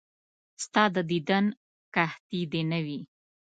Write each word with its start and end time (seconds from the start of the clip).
ستا 0.63 0.83
د 0.95 0.97
دیدن 1.11 1.45
قحطي 1.95 2.41
دې 2.51 2.61
نه 2.71 2.79
وي. 2.85 2.99